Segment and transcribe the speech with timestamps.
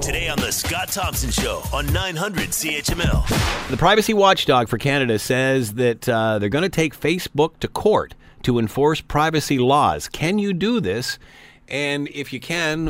[0.00, 3.68] Today on The Scott Thompson Show on 900 CHML.
[3.70, 8.14] The privacy watchdog for Canada says that uh, they're going to take Facebook to court
[8.42, 10.08] to enforce privacy laws.
[10.08, 11.18] Can you do this?
[11.68, 12.88] And if you can,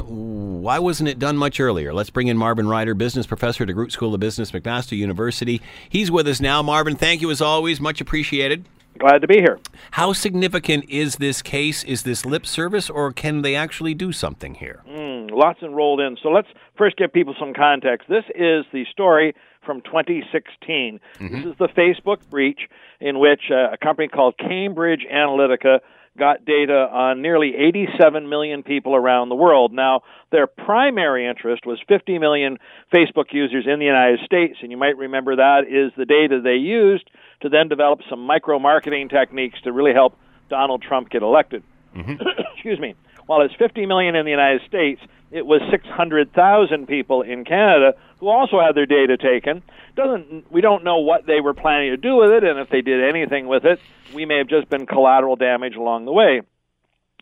[0.63, 1.95] why wasn't it done much earlier?
[1.95, 5.63] Let's bring in Marvin Ryder, business professor at the DeGroote School of Business, McMaster University.
[5.89, 6.63] He's with us now.
[6.63, 7.81] Marvin, thank you as always.
[7.81, 8.65] Much appreciated.
[8.99, 9.59] Glad to be here.
[9.93, 11.83] How significant is this case?
[11.85, 14.83] Is this lip service, or can they actually do something here?
[14.89, 16.17] Mm, lots enrolled in.
[16.23, 18.09] So let's first give people some context.
[18.09, 21.01] This is the story from 2016.
[21.19, 21.35] Mm-hmm.
[21.35, 22.61] This is the Facebook breach
[23.01, 25.81] in which uh, a company called Cambridge Analytica
[26.17, 29.73] got data on nearly 87 million people around the world.
[29.73, 32.59] Now, their primary interest was 50 million
[32.95, 36.55] Facebook users in the United States, and you might remember that is the data they
[36.55, 37.11] used
[37.43, 40.17] to then develop some micro marketing techniques to really help
[40.49, 41.65] Donald Trump get elected.
[41.97, 42.23] Mm-hmm.
[42.55, 42.95] Excuse me.
[43.27, 45.01] While it's 50 million in the United States,
[45.35, 49.65] it was 600,000 people in Canada who also had their data taken.
[49.97, 52.83] Doesn't we don't know what they were planning to do with it, and if they
[52.83, 53.81] did anything with it,
[54.15, 56.43] we may have just been collateral damage along the way.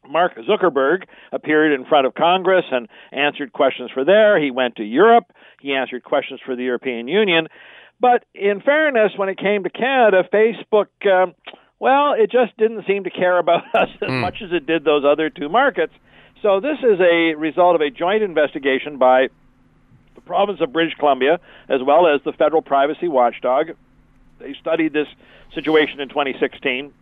[0.06, 4.38] Mark Zuckerberg appeared in front of Congress and answered questions for there.
[4.42, 5.32] He went to Europe.
[5.60, 7.48] He answered questions for the European Union.
[7.98, 11.34] But in fairness, when it came to Canada, Facebook, um,
[11.78, 14.20] well, it just didn't seem to care about us as mm.
[14.20, 15.94] much as it did those other two markets.
[16.42, 19.28] So this is a result of a joint investigation by
[20.16, 23.70] the province of British Columbia as well as the federal privacy watchdog.
[24.40, 25.06] They studied this
[25.54, 26.92] situation in 2016.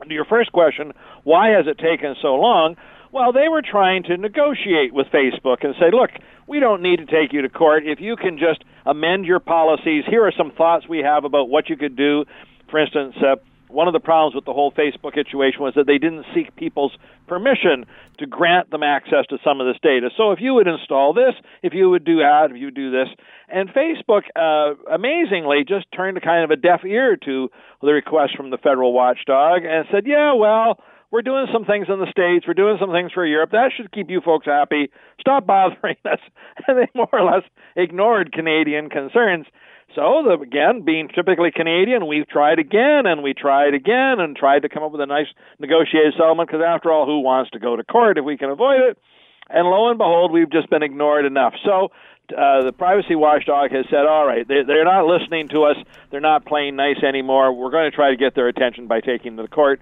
[0.00, 2.76] And to your first question, why has it taken so long?
[3.12, 6.10] Well, they were trying to negotiate with Facebook and say, look,
[6.48, 7.86] we don't need to take you to court.
[7.86, 11.70] If you can just amend your policies, here are some thoughts we have about what
[11.70, 12.24] you could do.
[12.70, 13.36] For instance, uh,
[13.68, 16.92] one of the problems with the whole Facebook situation was that they didn't seek people's
[17.26, 17.84] permission
[18.18, 20.10] to grant them access to some of this data.
[20.16, 23.08] So if you would install this, if you would do that, if you do this,
[23.48, 27.50] and Facebook uh, amazingly just turned a kind of a deaf ear to
[27.82, 30.78] the request from the federal watchdog and said, "Yeah, well."
[31.12, 32.46] We're doing some things in the States.
[32.48, 33.52] We're doing some things for Europe.
[33.52, 34.90] That should keep you folks happy.
[35.20, 36.18] Stop bothering us.
[36.66, 37.44] And they more or less
[37.76, 39.46] ignored Canadian concerns.
[39.94, 44.62] So, the, again, being typically Canadian, we've tried again and we tried again and tried
[44.62, 47.76] to come up with a nice negotiated settlement because, after all, who wants to go
[47.76, 48.98] to court if we can avoid it?
[49.48, 51.54] And lo and behold, we've just been ignored enough.
[51.64, 51.88] So,
[52.36, 55.76] uh, the privacy watchdog has said, all right, they, they're not listening to us.
[56.10, 57.52] They're not playing nice anymore.
[57.52, 59.80] We're going to try to get their attention by taking them to the court.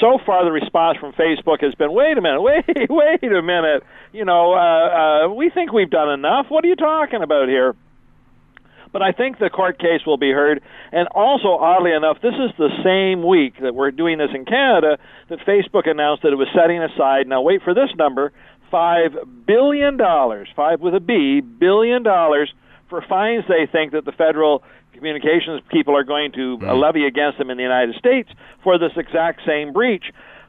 [0.00, 3.82] So far, the response from Facebook has been, wait a minute, wait, wait a minute.
[4.12, 6.46] You know, uh, uh, we think we've done enough.
[6.48, 7.74] What are you talking about here?
[8.94, 10.62] But I think the court case will be heard.
[10.92, 14.98] And also, oddly enough, this is the same week that we're doing this in Canada
[15.28, 18.32] that Facebook announced that it was setting aside, now wait for this number,
[18.72, 22.54] $5 billion, five 5 with a B, billion dollars
[22.88, 24.62] for fines they think that the federal
[24.92, 26.80] communications people are going to mm.
[26.80, 28.28] levy against them in the United States
[28.62, 30.04] for this exact same breach.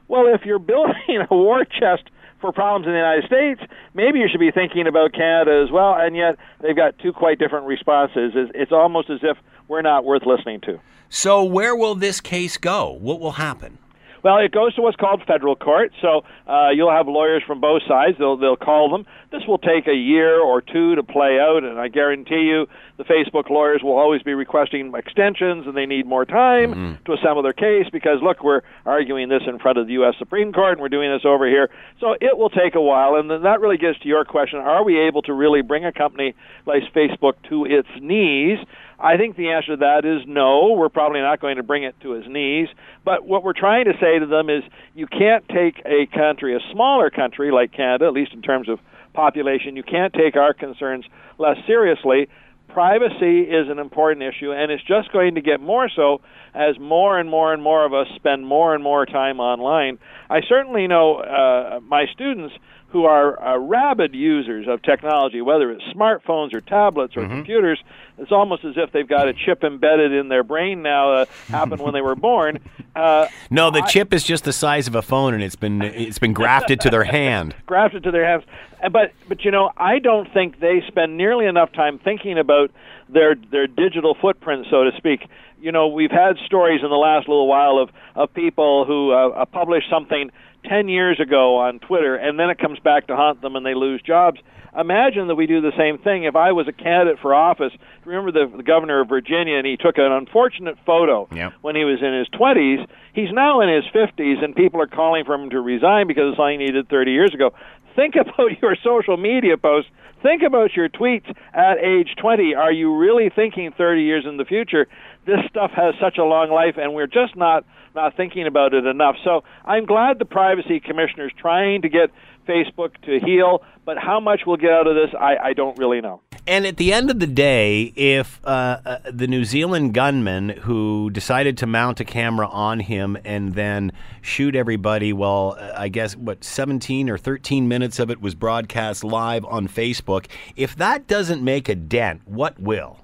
[0.06, 2.04] Well, if you're building a war chest
[2.40, 3.60] for problems in the United States,
[3.94, 5.94] maybe you should be thinking about Canada as well.
[5.94, 8.32] And yet they've got two quite different responses.
[8.54, 9.36] It's almost as if
[9.68, 10.80] we're not worth listening to.
[11.08, 12.90] So, where will this case go?
[12.90, 13.78] What will happen?
[14.22, 15.92] Well, it goes to what's called federal court.
[16.00, 18.16] So uh, you'll have lawyers from both sides.
[18.18, 19.06] They'll they'll call them.
[19.32, 22.66] This will take a year or two to play out, and I guarantee you,
[22.96, 27.04] the Facebook lawyers will always be requesting extensions, and they need more time mm-hmm.
[27.04, 30.14] to assemble their case because look, we're arguing this in front of the U.S.
[30.18, 31.68] Supreme Court, and we're doing this over here.
[32.00, 34.84] So it will take a while, and then that really gets to your question: Are
[34.84, 36.34] we able to really bring a company
[36.64, 38.58] like Facebook to its knees?
[38.98, 40.72] I think the answer to that is no.
[40.72, 42.68] We're probably not going to bring it to his knees.
[43.04, 44.62] But what we're trying to say to them is
[44.94, 48.78] you can't take a country, a smaller country like Canada, at least in terms of
[49.16, 51.04] population, you can't take our concerns
[51.38, 52.28] less seriously.
[52.68, 56.20] Privacy is an important issue, and it's just going to get more so
[56.54, 59.98] as more and more and more of us spend more and more time online.
[60.28, 62.54] I certainly know uh, my students
[62.96, 67.34] who are uh, rabid users of technology, whether it's smartphones or tablets or mm-hmm.
[67.34, 67.78] computers.
[68.16, 71.12] It's almost as if they've got a chip embedded in their brain now.
[71.12, 72.58] Uh, happened when they were born.
[72.94, 75.82] Uh, no, the I, chip is just the size of a phone, and it's been
[75.82, 77.54] it's been grafted to their hand.
[77.66, 78.44] grafted to their hands.
[78.90, 82.70] But but you know, I don't think they spend nearly enough time thinking about
[83.10, 85.28] their their digital footprint, so to speak.
[85.60, 89.42] You know, we've had stories in the last little while of of people who uh,
[89.42, 90.30] uh publish something
[90.68, 93.74] 10 years ago on Twitter, and then it comes back to haunt them and they
[93.74, 94.40] lose jobs.
[94.78, 96.24] Imagine that we do the same thing.
[96.24, 97.72] If I was a candidate for office,
[98.04, 101.54] remember the, the governor of Virginia, and he took an unfortunate photo yep.
[101.62, 102.86] when he was in his 20s.
[103.14, 106.38] He's now in his 50s, and people are calling for him to resign because it's
[106.38, 107.54] all he needed 30 years ago
[107.96, 109.90] think about your social media posts.
[110.22, 112.54] Think about your tweets at age 20.
[112.54, 114.86] Are you really thinking 30 years in the future?
[115.26, 117.64] This stuff has such a long life, and we're just not
[117.94, 119.16] not thinking about it enough.
[119.24, 122.10] So I'm glad the privacy commissioner is trying to get
[122.46, 126.00] Facebook to heal, but how much we'll get out of this, I, I don't really
[126.00, 126.20] know.
[126.48, 131.10] And at the end of the day, if uh, uh, the New Zealand gunman who
[131.10, 133.90] decided to mount a camera on him and then
[134.22, 139.02] shoot everybody, well, uh, I guess what 17 or 13 minutes of it was broadcast
[139.02, 143.00] live on Facebook, if that doesn't make a dent, what will?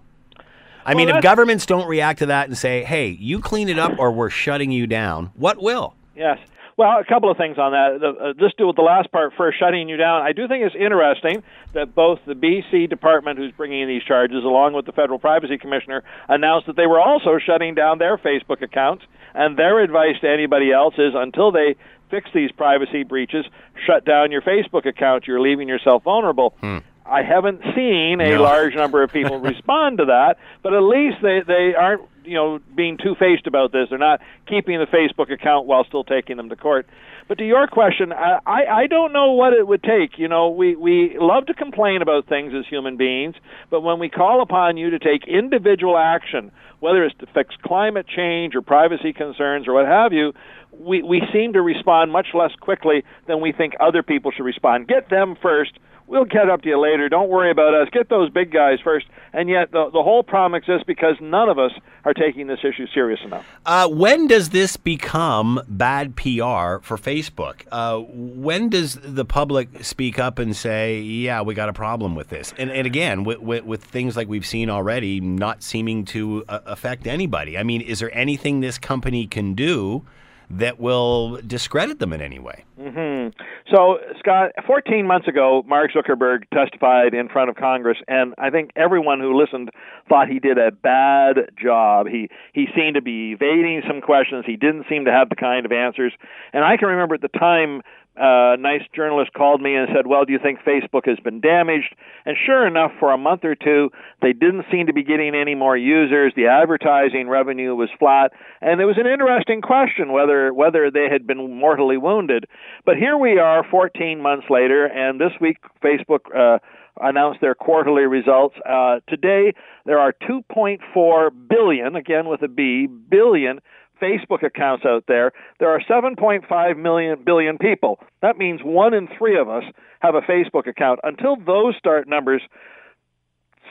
[0.84, 3.78] I well, mean, if governments don't react to that and say, "Hey, you clean it
[3.78, 5.94] up, or we're shutting you down," what will?
[6.16, 6.38] Yes.
[6.76, 8.00] Well, a couple of things on that.
[8.00, 10.22] The, uh, just do with the last part first, shutting you down.
[10.22, 11.42] I do think it's interesting
[11.74, 15.58] that both the BC department, who's bringing in these charges, along with the federal privacy
[15.58, 19.04] commissioner, announced that they were also shutting down their Facebook accounts.
[19.34, 21.76] And their advice to anybody else is until they
[22.10, 23.46] fix these privacy breaches,
[23.86, 25.26] shut down your Facebook account.
[25.26, 26.54] You're leaving yourself vulnerable.
[26.60, 26.78] Hmm.
[27.12, 28.42] I haven't seen a no.
[28.42, 32.58] large number of people respond to that, but at least they they aren't you know
[32.74, 33.88] being two faced about this.
[33.90, 36.86] They're not keeping the Facebook account while still taking them to court.
[37.28, 40.18] But to your question, I I don't know what it would take.
[40.18, 43.34] You know, we we love to complain about things as human beings,
[43.68, 46.50] but when we call upon you to take individual action,
[46.80, 50.32] whether it's to fix climate change or privacy concerns or what have you,
[50.72, 54.88] we we seem to respond much less quickly than we think other people should respond.
[54.88, 55.72] Get them first
[56.06, 57.08] we'll get up to you later.
[57.08, 57.88] Don't worry about us.
[57.92, 59.06] Get those big guys first.
[59.32, 61.72] And yet, the, the whole problem exists because none of us
[62.04, 63.46] are taking this issue serious enough.
[63.64, 67.62] Uh, when does this become bad PR for Facebook?
[67.72, 72.28] Uh, when does the public speak up and say, yeah, we got a problem with
[72.28, 72.52] this?
[72.58, 76.60] And, and again, with, with, with things like we've seen already not seeming to uh,
[76.66, 77.56] affect anybody.
[77.56, 80.04] I mean, is there anything this company can do?
[80.52, 82.64] That will discredit them in any way.
[82.78, 83.30] Mm-hmm.
[83.74, 88.70] So, Scott, 14 months ago, Mark Zuckerberg testified in front of Congress, and I think
[88.76, 89.70] everyone who listened
[90.08, 92.06] thought he did a bad job.
[92.06, 94.44] He he seemed to be evading some questions.
[94.46, 96.12] He didn't seem to have the kind of answers.
[96.52, 97.80] And I can remember at the time
[98.16, 101.94] a nice journalist called me and said, Well, do you think Facebook has been damaged?
[102.26, 105.54] And sure enough, for a month or two, they didn't seem to be getting any
[105.54, 106.32] more users.
[106.36, 108.32] The advertising revenue was flat.
[108.60, 112.46] And it was an interesting question whether, whether they had been mortally wounded.
[112.84, 116.20] But here we are 14 months later, and this week, Facebook.
[116.36, 116.58] Uh,
[117.00, 118.54] announced their quarterly results.
[118.68, 119.54] Uh, today,
[119.86, 123.60] there are 2.4 billion, again with a B, billion
[124.02, 125.32] Facebook accounts out there.
[125.60, 128.00] There are 7.5 million billion people.
[128.20, 129.64] That means one in three of us
[130.00, 131.00] have a Facebook account.
[131.04, 132.42] Until those start numbers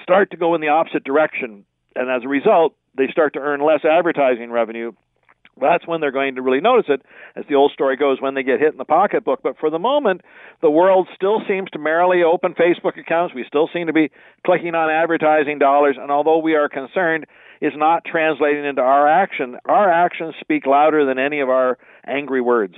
[0.02, 3.62] start to go in the opposite direction, and as a result, they start to earn
[3.62, 4.92] less advertising revenue.
[5.60, 7.02] That's when they're going to really notice it,
[7.36, 9.42] as the old story goes, when they get hit in the pocketbook.
[9.44, 10.22] But for the moment,
[10.62, 13.36] the world still seems to merrily open Facebook accounts.
[13.36, 14.12] We still seem to be
[14.46, 17.26] clicking on advertising dollars, and although we are concerned,
[17.62, 19.58] is not translating into our action.
[19.66, 22.76] Our actions speak louder than any of our angry words.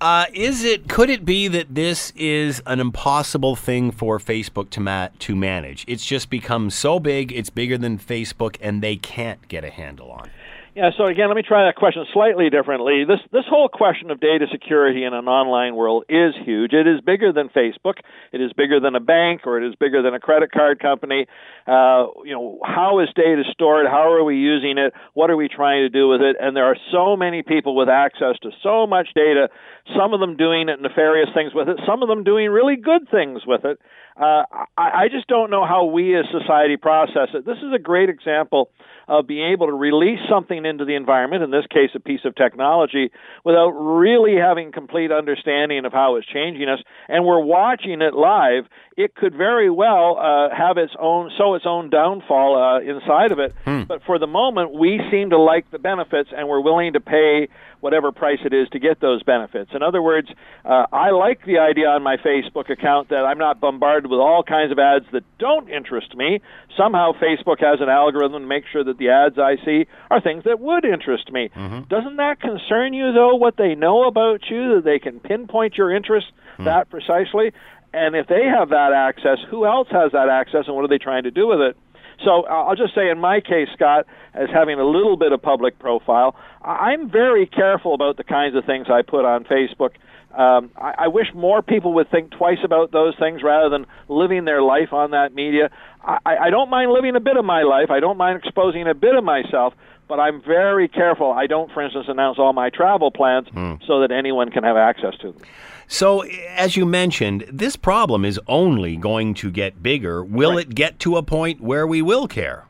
[0.00, 0.88] Uh, is it?
[0.88, 5.84] Could it be that this is an impossible thing for Facebook to ma- to manage?
[5.86, 10.10] It's just become so big, it's bigger than Facebook, and they can't get a handle
[10.10, 10.30] on.
[10.80, 13.04] Yeah, so again, let me try that question slightly differently.
[13.04, 16.72] This this whole question of data security in an online world is huge.
[16.72, 18.00] It is bigger than Facebook.
[18.32, 21.26] It is bigger than a bank, or it is bigger than a credit card company.
[21.66, 23.88] Uh, you know, how is data stored?
[23.88, 24.94] How are we using it?
[25.12, 26.36] What are we trying to do with it?
[26.40, 29.50] And there are so many people with access to so much data.
[29.94, 31.76] Some of them doing nefarious things with it.
[31.86, 33.78] Some of them doing really good things with it.
[34.16, 34.44] Uh,
[34.76, 37.44] I, I just don't know how we as society process it.
[37.46, 38.70] This is a great example
[39.08, 42.34] of being able to release something into the environment, in this case, a piece of
[42.36, 43.10] technology,
[43.44, 46.78] without really having complete understanding of how it's changing us.
[47.08, 48.66] And we're watching it live.
[48.96, 53.40] It could very well uh, have its own, so its own downfall uh, inside of
[53.40, 53.52] it.
[53.64, 53.82] Hmm.
[53.82, 57.48] But for the moment, we seem to like the benefits, and we're willing to pay
[57.80, 59.70] whatever price it is to get those benefits.
[59.74, 60.28] In other words,
[60.64, 64.42] uh, I like the idea on my Facebook account that I'm not bombarded with all
[64.42, 66.40] kinds of ads that don't interest me.
[66.76, 70.44] Somehow, Facebook has an algorithm to make sure that the ads I see are things
[70.44, 71.50] that would interest me.
[71.54, 71.88] Mm-hmm.
[71.88, 75.94] Doesn't that concern you, though, what they know about you, that they can pinpoint your
[75.94, 76.64] interest mm-hmm.
[76.64, 77.52] that precisely?
[77.92, 80.98] And if they have that access, who else has that access, and what are they
[80.98, 81.76] trying to do with it?
[82.24, 85.42] So uh, I'll just say, in my case, Scott, as having a little bit of
[85.42, 89.92] public profile, I'm very careful about the kinds of things I put on Facebook.
[90.32, 94.44] Um, I, I wish more people would think twice about those things rather than living
[94.44, 95.70] their life on that media.
[96.02, 97.90] I, I don't mind living a bit of my life.
[97.90, 99.74] I don't mind exposing a bit of myself,
[100.08, 101.32] but I'm very careful.
[101.32, 103.84] I don't, for instance, announce all my travel plans mm.
[103.86, 105.42] so that anyone can have access to them.
[105.88, 110.22] So, as you mentioned, this problem is only going to get bigger.
[110.22, 110.60] Will right.
[110.60, 112.66] it get to a point where we will care?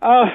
[0.00, 0.26] Uh,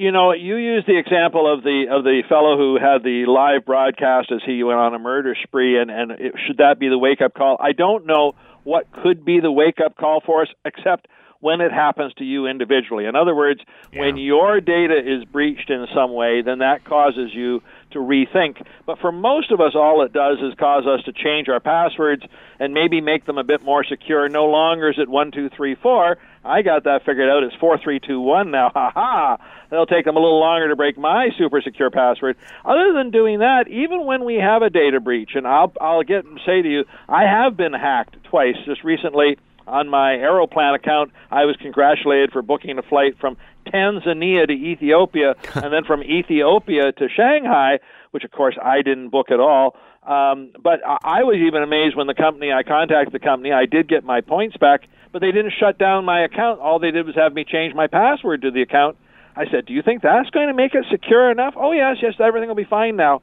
[0.00, 3.66] you know, you use the example of the of the fellow who had the live
[3.66, 6.96] broadcast as he went on a murder spree, and and it, should that be the
[6.96, 7.58] wake up call?
[7.60, 8.32] I don't know
[8.64, 11.06] what could be the wake up call for us, except
[11.40, 13.04] when it happens to you individually.
[13.04, 13.60] In other words,
[13.92, 14.00] yeah.
[14.00, 18.62] when your data is breached in some way, then that causes you to rethink.
[18.86, 22.22] But for most of us, all it does is cause us to change our passwords
[22.58, 24.28] and maybe make them a bit more secure.
[24.30, 26.16] No longer is it one two three four.
[26.44, 27.42] I got that figured out.
[27.42, 28.70] It's four three two one now.
[28.74, 29.36] Ha ha!
[29.70, 32.36] It'll take them a little longer to break my super secure password.
[32.64, 36.24] Other than doing that, even when we have a data breach, and I'll I'll get
[36.46, 39.36] say to you, I have been hacked twice just recently
[39.70, 45.36] on my Aeroplan account, I was congratulated for booking a flight from Tanzania to Ethiopia
[45.54, 47.78] and then from Ethiopia to Shanghai,
[48.10, 49.76] which of course I didn't book at all.
[50.02, 53.86] Um, but I was even amazed when the company, I contacted the company, I did
[53.86, 56.60] get my points back, but they didn't shut down my account.
[56.60, 58.96] All they did was have me change my password to the account.
[59.36, 61.54] I said, Do you think that's going to make it secure enough?
[61.56, 63.22] Oh, yes, yes, everything will be fine now.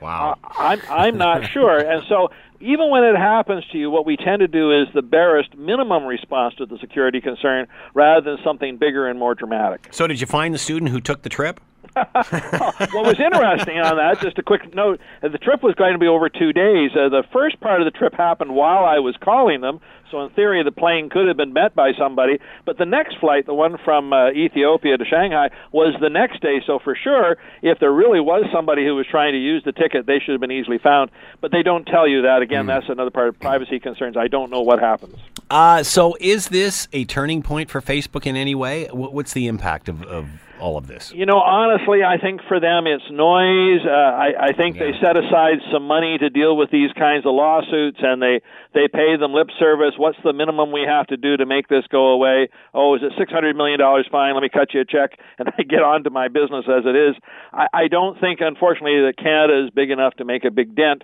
[0.00, 0.38] Wow.
[0.42, 1.78] Uh, I'm I'm not sure.
[1.78, 5.02] And so even when it happens to you, what we tend to do is the
[5.02, 9.88] barest minimum response to the security concern rather than something bigger and more dramatic.
[9.90, 11.60] So, did you find the student who took the trip?
[11.94, 16.06] what was interesting on that, just a quick note, the trip was going to be
[16.06, 16.90] over two days.
[16.92, 20.30] Uh, the first part of the trip happened while I was calling them, so in
[20.30, 22.38] theory the plane could have been met by somebody.
[22.64, 26.62] But the next flight, the one from uh, Ethiopia to Shanghai, was the next day.
[26.66, 30.06] So for sure, if there really was somebody who was trying to use the ticket,
[30.06, 31.10] they should have been easily found.
[31.40, 32.42] But they don't tell you that.
[32.42, 32.68] Again, mm.
[32.68, 34.16] that's another part of privacy concerns.
[34.16, 35.16] I don't know what happens.
[35.50, 38.86] Uh, so is this a turning point for Facebook in any way?
[38.92, 40.28] What's the impact of, of
[40.60, 41.12] all of this?
[41.12, 43.80] You know, honestly, I think for them it's noise.
[43.84, 44.84] Uh, I, I think yeah.
[44.84, 48.40] they set aside some money to deal with these kinds of lawsuits, and they
[48.74, 49.94] they pay them lip service.
[49.96, 52.48] What's the minimum we have to do to make this go away?
[52.74, 54.06] Oh, is it six hundred million dollars?
[54.10, 56.84] Fine, let me cut you a check, and I get on to my business as
[56.84, 57.16] it is.
[57.52, 61.02] I, I don't think, unfortunately, that Canada is big enough to make a big dent.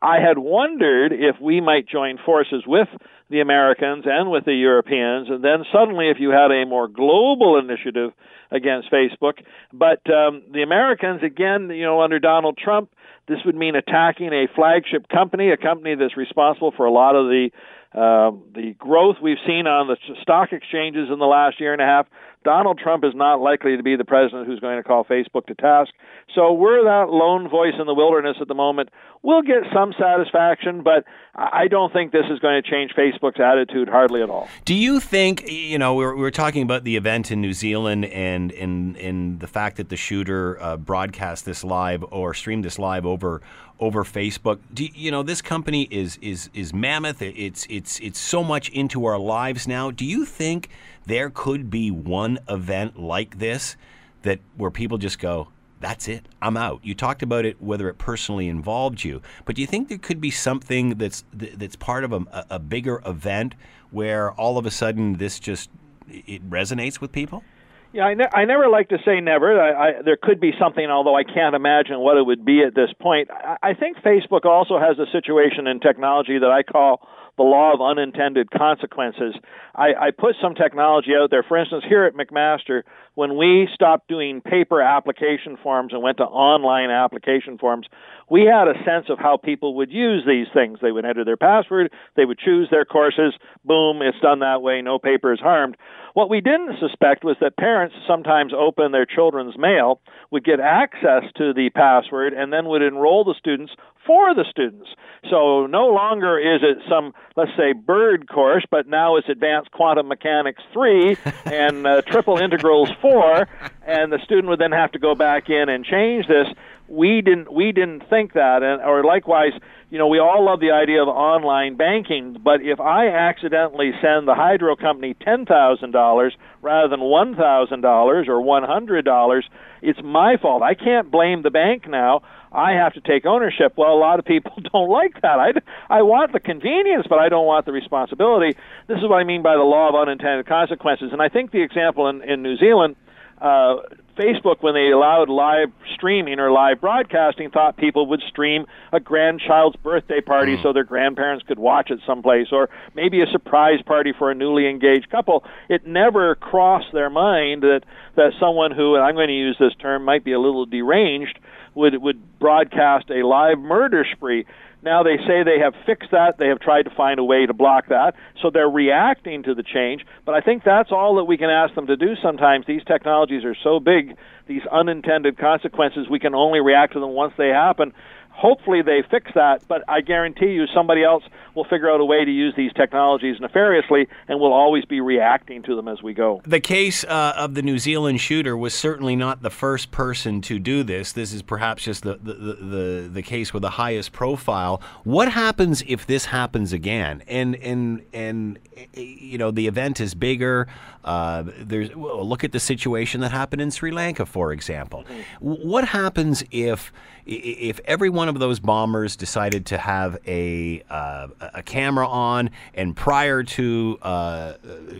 [0.00, 2.88] I had wondered if we might join forces with
[3.30, 7.58] the Americans and with the Europeans, and then suddenly, if you had a more global
[7.58, 8.12] initiative
[8.50, 9.34] against Facebook.
[9.72, 12.90] But um, the Americans, again, you know, under Donald Trump,
[13.26, 17.26] this would mean attacking a flagship company, a company that's responsible for a lot of
[17.26, 17.50] the
[17.98, 21.84] uh, the growth we've seen on the stock exchanges in the last year and a
[21.84, 22.06] half.
[22.44, 25.54] Donald Trump is not likely to be the president who's going to call Facebook to
[25.56, 25.90] task.
[26.32, 28.90] So we're that lone voice in the wilderness at the moment.
[29.22, 33.88] We'll get some satisfaction, but I don't think this is going to change Facebook's attitude
[33.88, 34.48] hardly at all.
[34.64, 37.52] Do you think, you know, we were, we were talking about the event in New
[37.52, 42.64] Zealand and, and, and the fact that the shooter uh, broadcast this live or streamed
[42.64, 43.42] this live over
[43.80, 44.58] over Facebook.
[44.72, 47.22] Do, you know, this company is is is mammoth.
[47.22, 49.90] It's it's it's so much into our lives now.
[49.90, 50.68] Do you think
[51.06, 53.76] there could be one event like this
[54.22, 55.48] that where people just go,
[55.80, 56.26] that's it.
[56.42, 56.80] I'm out.
[56.82, 60.20] You talked about it whether it personally involved you, but do you think there could
[60.20, 63.54] be something that's that's part of a, a bigger event
[63.90, 65.70] where all of a sudden this just
[66.08, 67.44] it resonates with people?
[67.92, 69.60] Yeah, I, ne- I never like to say never.
[69.60, 72.74] I, I, there could be something, although I can't imagine what it would be at
[72.74, 73.30] this point.
[73.30, 77.00] I, I think Facebook also has a situation in technology that I call
[77.38, 79.34] the law of unintended consequences.
[79.78, 81.44] I, I put some technology out there.
[81.44, 82.82] For instance, here at McMaster,
[83.14, 87.86] when we stopped doing paper application forms and went to online application forms,
[88.28, 90.80] we had a sense of how people would use these things.
[90.82, 94.82] They would enter their password, they would choose their courses, boom, it's done that way,
[94.82, 95.76] no paper is harmed.
[96.14, 100.00] What we didn't suspect was that parents sometimes open their children's mail,
[100.32, 103.72] would get access to the password, and then would enroll the students
[104.04, 104.88] for the students.
[105.30, 110.08] So no longer is it some, let's say, bird course, but now it's advanced quantum
[110.08, 113.48] mechanics 3 and uh, triple integrals 4,
[113.86, 116.48] and the student would then have to go back in and change this.
[116.88, 119.52] We didn't we didn't think that, and or likewise,
[119.90, 124.26] you know, we all love the idea of online banking, but if I accidentally send
[124.26, 129.46] the hydro company ten thousand dollars rather than one thousand dollars or one hundred dollars,
[129.82, 130.62] it's my fault.
[130.62, 132.22] I can't blame the bank now.
[132.50, 133.74] I have to take ownership.
[133.76, 135.38] Well, a lot of people don't like that.
[135.38, 135.52] I,
[135.90, 138.56] I want the convenience, but I don't want the responsibility.
[138.86, 141.10] This is what I mean by the law of unintended consequences.
[141.12, 142.96] And I think the example in, in New Zealand,
[143.40, 143.76] uh,
[144.18, 149.76] Facebook, when they allowed live streaming or live broadcasting, thought people would stream a grandchild's
[149.76, 150.62] birthday party mm.
[150.62, 154.68] so their grandparents could watch it someplace, or maybe a surprise party for a newly
[154.68, 155.44] engaged couple.
[155.68, 157.82] It never crossed their mind that
[158.16, 161.38] that someone who, and I'm going to use this term, might be a little deranged,
[161.78, 164.44] would would broadcast a live murder spree.
[164.82, 166.38] Now they say they have fixed that.
[166.38, 168.14] They have tried to find a way to block that.
[168.40, 170.04] So they're reacting to the change.
[170.24, 172.64] But I think that's all that we can ask them to do sometimes.
[172.66, 174.16] These technologies are so big,
[174.46, 177.92] these unintended consequences, we can only react to them once they happen
[178.38, 181.24] hopefully they fix that, but I guarantee you somebody else
[181.56, 185.60] will figure out a way to use these technologies nefariously and we'll always be reacting
[185.64, 186.40] to them as we go.
[186.44, 190.60] The case uh, of the New Zealand shooter was certainly not the first person to
[190.60, 191.10] do this.
[191.10, 194.80] This is perhaps just the, the, the, the case with the highest profile.
[195.02, 197.24] What happens if this happens again?
[197.26, 198.60] And, and, and
[198.94, 200.68] you know, the event is bigger.
[201.08, 205.06] Uh, there's well, look at the situation that happened in Sri Lanka, for example.
[205.40, 206.92] What happens if
[207.24, 212.94] if every one of those bombers decided to have a uh, a camera on, and
[212.94, 214.52] prior to uh,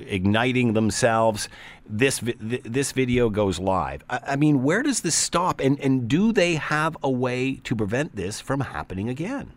[0.06, 1.50] igniting themselves,
[1.86, 4.02] this this video goes live.
[4.08, 5.60] I, I, mean, where does this stop?
[5.60, 9.52] And and do they have a way to prevent this from happening again?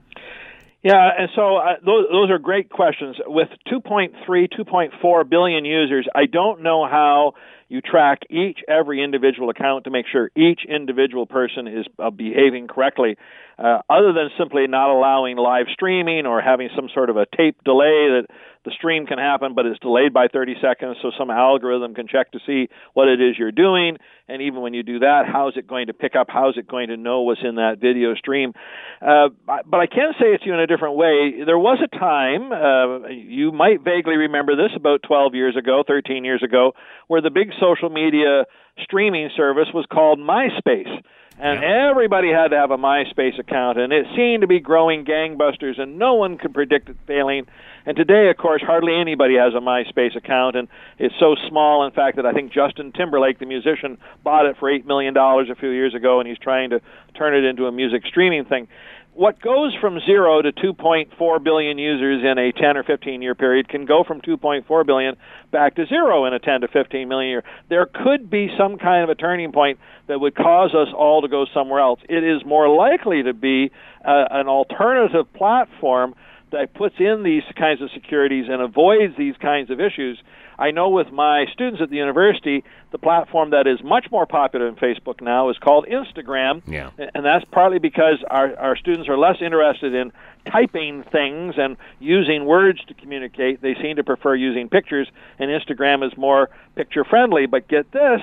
[0.83, 3.15] Yeah, and so uh, those, those are great questions.
[3.27, 7.33] With 2.3, 2.4 billion users, I don't know how
[7.69, 12.67] you track each every individual account to make sure each individual person is uh, behaving
[12.67, 13.15] correctly
[13.57, 17.57] uh, other than simply not allowing live streaming or having some sort of a tape
[17.63, 18.27] delay that
[18.63, 22.31] the stream can happen, but it's delayed by 30 seconds, so some algorithm can check
[22.31, 23.97] to see what it is you're doing.
[24.27, 26.27] And even when you do that, how is it going to pick up?
[26.29, 28.53] How is it going to know what's in that video stream?
[29.01, 31.43] Uh, but I can say it to you in a different way.
[31.43, 36.23] There was a time, uh, you might vaguely remember this about 12 years ago, 13
[36.23, 36.73] years ago,
[37.07, 38.45] where the big social media
[38.83, 41.01] streaming service was called MySpace
[41.41, 41.89] and yeah.
[41.89, 45.97] everybody had to have a MySpace account, and it seemed to be growing gangbusters, and
[45.97, 47.47] no one could predict it failing.
[47.83, 50.67] And today, of course, hardly anybody has a MySpace account, and
[50.99, 54.69] it's so small, in fact, that I think Justin Timberlake, the musician, bought it for
[54.69, 56.81] eight million dollars a few years ago, and he's trying to
[57.17, 58.67] turn it into a music streaming thing
[59.13, 63.67] what goes from zero to 2.4 billion users in a 10 or 15 year period
[63.67, 65.15] can go from 2.4 billion
[65.51, 67.43] back to zero in a 10 to 15 million year.
[67.69, 71.27] There could be some kind of a turning point that would cause us all to
[71.27, 71.99] go somewhere else.
[72.07, 73.71] It is more likely to be
[74.05, 76.15] uh, an alternative platform
[76.51, 80.21] that puts in these kinds of securities and avoids these kinds of issues
[80.61, 84.67] I know with my students at the university, the platform that is much more popular
[84.67, 86.61] than Facebook now is called Instagram.
[86.67, 86.91] Yeah.
[87.15, 90.11] And that's partly because our, our students are less interested in
[90.45, 93.61] typing things and using words to communicate.
[93.63, 95.07] They seem to prefer using pictures,
[95.39, 97.47] and Instagram is more picture friendly.
[97.47, 98.21] But get this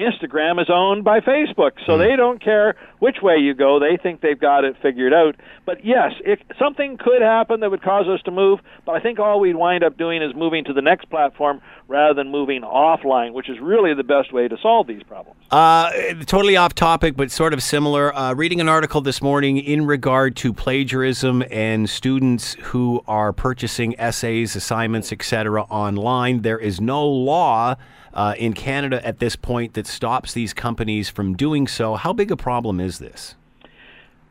[0.00, 1.98] Instagram is owned by Facebook, so mm.
[1.98, 3.78] they don't care which way you go.
[3.78, 5.36] They think they've got it figured out.
[5.66, 9.18] But yes, if something could happen that would cause us to move, but I think
[9.18, 13.32] all we'd wind up doing is moving to the next platform rather than moving offline,
[13.32, 15.38] which is really the best way to solve these problems.
[15.50, 15.90] Uh,
[16.26, 18.14] totally off topic, but sort of similar.
[18.16, 23.98] Uh, reading an article this morning in regard to plagiarism and students who are purchasing
[23.98, 26.42] essays, assignments, etc., online.
[26.42, 27.76] There is no law
[28.14, 31.94] uh, in Canada at this point that stops these companies from doing so.
[31.94, 33.34] How big a problem is this?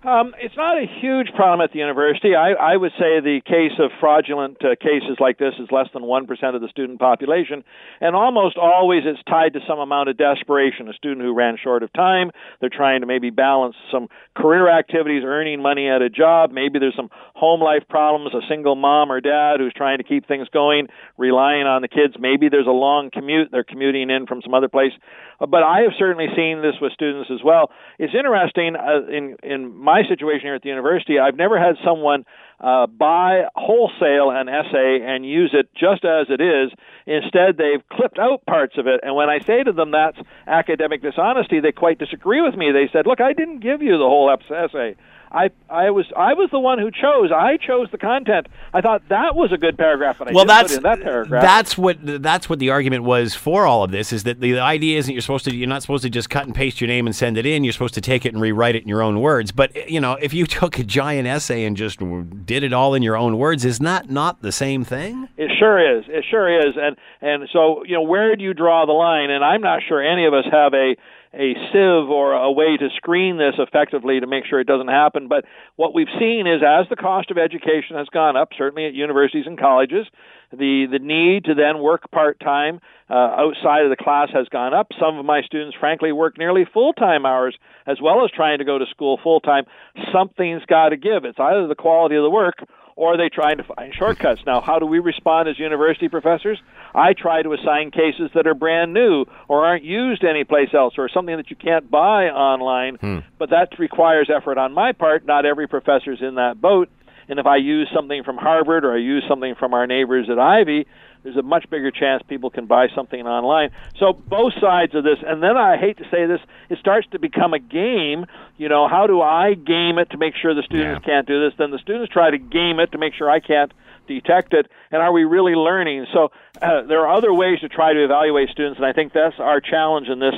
[0.02, 2.34] Um, it's not a huge problem at the university.
[2.34, 6.04] I, I would say the case of fraudulent uh, cases like this is less than
[6.04, 7.66] 1% of the student population,
[8.00, 10.88] and almost always it's tied to some amount of desperation.
[10.88, 12.32] A student who ran short of time,
[12.62, 14.08] they're trying to maybe balance some
[14.38, 16.52] career activities, earning money at a job.
[16.54, 20.26] Maybe there's some home life problems, a single mom or dad who's trying to keep
[20.30, 22.16] things going, relying on the kids.
[22.18, 24.94] Maybe there's a long commute, they're commuting in from some other place.
[25.40, 27.72] But I have certainly seen this with students as well.
[27.98, 32.26] It's interesting uh, in, in my situation here at the university, I've never had someone
[32.60, 36.72] uh, buy wholesale an essay and use it just as it is.
[37.08, 39.00] Instead, they've clipped out parts of it.
[39.02, 42.72] And when I say to them that's academic dishonesty, they quite disagree with me.
[42.72, 44.96] They said, "Look, I didn't give you the whole essay.
[45.32, 47.32] I I was I was the one who chose.
[47.32, 48.48] I chose the content.
[48.74, 51.42] I thought that was a good paragraph, and I well, that's, that paragraph.
[51.44, 54.12] That's what that's what the argument was for all of this.
[54.12, 56.56] Is that the idea isn't you're supposed to you're not supposed to just cut and
[56.56, 57.64] paste your name and send it in.
[57.64, 59.52] You're supposed to take it and rewrite it in your own words.
[59.52, 62.00] But you know, if you took a giant essay and just
[62.46, 65.30] did it all in your own words, is that not the same thing?
[65.38, 66.06] It sure is.
[66.08, 66.76] It sure is.
[66.76, 69.30] And and so you know, where do you draw the line?
[69.30, 70.96] And I'm not sure any of us have a
[71.34, 75.28] a sieve or a way to screen this effectively to make sure it doesn't happen.
[75.28, 78.94] But what we've seen is as the cost of education has gone up, certainly at
[78.94, 80.08] universities and colleges,
[80.52, 84.74] the, the need to then work part time uh, outside of the class has gone
[84.74, 84.88] up.
[85.00, 88.66] Some of my students, frankly, work nearly full time hours as well as trying to
[88.66, 89.66] go to school full time.
[90.12, 91.26] Something's got to give.
[91.26, 92.56] It's either the quality of the work
[93.00, 94.42] or are they trying to find shortcuts?
[94.46, 96.60] Now, how do we respond as university professors?
[96.94, 101.08] I try to assign cases that are brand new or aren't used anyplace else or
[101.08, 103.20] something that you can't buy online, hmm.
[103.38, 105.26] but that requires effort on my part.
[105.26, 106.90] Not every professor's in that boat.
[107.30, 110.38] And if I use something from Harvard or I use something from our neighbors at
[110.38, 110.86] Ivey,
[111.24, 113.72] there's a much bigger chance people can buy something online.
[113.98, 117.20] So both sides of this, and then I hate to say this, it starts to
[117.20, 118.26] become a game.
[118.58, 121.14] You know, how do I game it to make sure the students yeah.
[121.14, 121.54] can't do this?
[121.58, 123.72] Then the students try to game it to make sure I can't
[124.08, 126.08] detect it, and are we really learning?
[126.12, 129.40] So uh, there are other ways to try to evaluate students, and I think that's
[129.40, 130.34] our challenge in this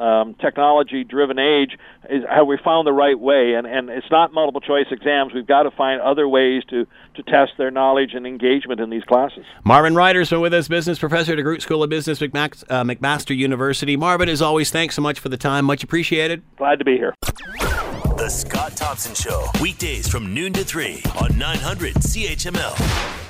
[0.00, 1.72] um, technology driven age
[2.08, 3.54] is have we found the right way.
[3.54, 5.32] And and it's not multiple choice exams.
[5.34, 9.04] We've got to find other ways to to test their knowledge and engagement in these
[9.04, 9.44] classes.
[9.64, 12.84] Marvin ryder's been with us business professor at the DeGroote school of business McMaster, uh,
[12.84, 13.96] mcmaster university.
[13.96, 15.64] Marvin as always thanks so much for the time.
[15.64, 16.42] Much appreciated.
[16.56, 17.14] Glad to be here.
[17.22, 23.29] The scott thompson show weekdays from noon to 3 on 900 chml